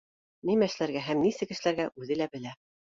[0.49, 2.61] Нимә эшләргә һәм нисек эшләргә үҙе лә белә